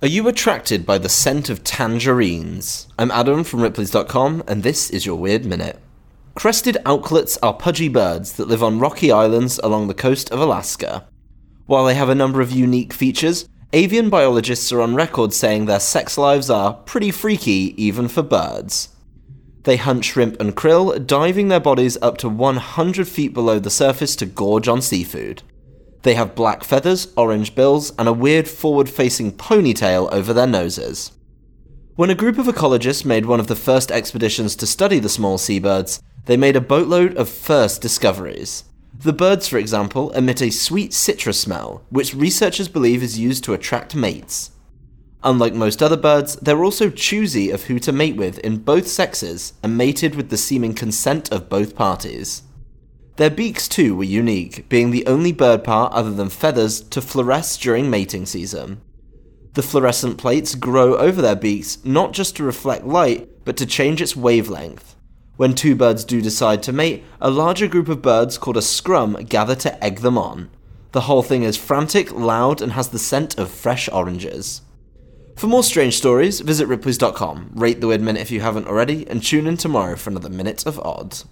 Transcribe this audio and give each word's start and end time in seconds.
Are 0.00 0.06
you 0.06 0.28
attracted 0.28 0.86
by 0.86 0.98
the 0.98 1.08
scent 1.08 1.50
of 1.50 1.64
tangerines? 1.64 2.86
I'm 3.00 3.10
Adam 3.10 3.42
from 3.42 3.62
Ripley's.com, 3.62 4.44
and 4.46 4.62
this 4.62 4.90
is 4.90 5.04
your 5.04 5.16
Weird 5.16 5.44
Minute. 5.44 5.80
Crested 6.36 6.76
auklets 6.86 7.36
are 7.42 7.52
pudgy 7.52 7.88
birds 7.88 8.34
that 8.34 8.46
live 8.46 8.62
on 8.62 8.78
rocky 8.78 9.10
islands 9.10 9.58
along 9.58 9.88
the 9.88 9.94
coast 9.94 10.30
of 10.30 10.38
Alaska. 10.38 11.08
While 11.66 11.84
they 11.84 11.96
have 11.96 12.08
a 12.08 12.14
number 12.14 12.40
of 12.40 12.52
unique 12.52 12.92
features, 12.92 13.48
avian 13.72 14.08
biologists 14.08 14.70
are 14.70 14.80
on 14.80 14.94
record 14.94 15.34
saying 15.34 15.66
their 15.66 15.80
sex 15.80 16.16
lives 16.16 16.48
are 16.48 16.74
pretty 16.74 17.10
freaky 17.10 17.74
even 17.76 18.06
for 18.06 18.22
birds. 18.22 18.90
They 19.64 19.78
hunt 19.78 20.04
shrimp 20.04 20.40
and 20.40 20.54
krill, 20.54 21.04
diving 21.04 21.48
their 21.48 21.58
bodies 21.58 21.98
up 22.00 22.18
to 22.18 22.28
100 22.28 23.08
feet 23.08 23.34
below 23.34 23.58
the 23.58 23.68
surface 23.68 24.14
to 24.14 24.26
gorge 24.26 24.68
on 24.68 24.80
seafood. 24.80 25.42
They 26.08 26.14
have 26.14 26.34
black 26.34 26.64
feathers, 26.64 27.08
orange 27.18 27.54
bills, 27.54 27.92
and 27.98 28.08
a 28.08 28.14
weird 28.14 28.48
forward 28.48 28.88
facing 28.88 29.32
ponytail 29.32 30.10
over 30.10 30.32
their 30.32 30.46
noses. 30.46 31.12
When 31.96 32.08
a 32.08 32.14
group 32.14 32.38
of 32.38 32.46
ecologists 32.46 33.04
made 33.04 33.26
one 33.26 33.40
of 33.40 33.46
the 33.46 33.54
first 33.54 33.92
expeditions 33.92 34.56
to 34.56 34.66
study 34.66 35.00
the 35.00 35.10
small 35.10 35.36
seabirds, 35.36 36.02
they 36.24 36.38
made 36.38 36.56
a 36.56 36.62
boatload 36.62 37.14
of 37.18 37.28
first 37.28 37.82
discoveries. 37.82 38.64
The 38.98 39.12
birds, 39.12 39.48
for 39.48 39.58
example, 39.58 40.10
emit 40.12 40.40
a 40.40 40.48
sweet 40.48 40.94
citrus 40.94 41.38
smell, 41.38 41.84
which 41.90 42.14
researchers 42.14 42.68
believe 42.68 43.02
is 43.02 43.18
used 43.18 43.44
to 43.44 43.52
attract 43.52 43.94
mates. 43.94 44.52
Unlike 45.22 45.56
most 45.56 45.82
other 45.82 45.98
birds, 45.98 46.36
they're 46.36 46.64
also 46.64 46.88
choosy 46.88 47.50
of 47.50 47.64
who 47.64 47.78
to 47.80 47.92
mate 47.92 48.16
with 48.16 48.38
in 48.38 48.56
both 48.56 48.88
sexes 48.88 49.52
and 49.62 49.76
mated 49.76 50.14
with 50.14 50.30
the 50.30 50.38
seeming 50.38 50.72
consent 50.72 51.30
of 51.30 51.50
both 51.50 51.76
parties. 51.76 52.44
Their 53.18 53.30
beaks 53.30 53.66
too 53.66 53.96
were 53.96 54.04
unique, 54.04 54.68
being 54.68 54.92
the 54.92 55.04
only 55.06 55.32
bird 55.32 55.64
part 55.64 55.92
other 55.92 56.12
than 56.12 56.28
feathers 56.28 56.80
to 56.82 57.00
fluoresce 57.00 57.60
during 57.60 57.90
mating 57.90 58.26
season. 58.26 58.80
The 59.54 59.62
fluorescent 59.62 60.18
plates 60.18 60.54
grow 60.54 60.96
over 60.96 61.20
their 61.20 61.34
beaks 61.34 61.84
not 61.84 62.12
just 62.12 62.36
to 62.36 62.44
reflect 62.44 62.86
light, 62.86 63.28
but 63.44 63.56
to 63.56 63.66
change 63.66 64.00
its 64.00 64.14
wavelength. 64.14 64.94
When 65.36 65.56
two 65.56 65.74
birds 65.74 66.04
do 66.04 66.22
decide 66.22 66.62
to 66.62 66.72
mate, 66.72 67.02
a 67.20 67.28
larger 67.28 67.66
group 67.66 67.88
of 67.88 68.02
birds 68.02 68.38
called 68.38 68.56
a 68.56 68.62
scrum 68.62 69.14
gather 69.24 69.56
to 69.56 69.84
egg 69.84 69.98
them 69.98 70.16
on. 70.16 70.48
The 70.92 71.02
whole 71.02 71.24
thing 71.24 71.42
is 71.42 71.56
frantic, 71.56 72.12
loud, 72.12 72.62
and 72.62 72.70
has 72.72 72.90
the 72.90 73.00
scent 73.00 73.36
of 73.36 73.50
fresh 73.50 73.88
oranges. 73.88 74.62
For 75.34 75.48
more 75.48 75.64
strange 75.64 75.96
stories, 75.96 76.38
visit 76.38 76.68
ripley's.com, 76.68 77.50
rate 77.54 77.80
the 77.80 77.88
Weird 77.88 78.00
Minute 78.00 78.22
if 78.22 78.30
you 78.30 78.42
haven't 78.42 78.68
already, 78.68 79.08
and 79.08 79.20
tune 79.20 79.48
in 79.48 79.56
tomorrow 79.56 79.96
for 79.96 80.10
another 80.10 80.30
Minute 80.30 80.64
of 80.66 80.78
Odd. 80.78 81.24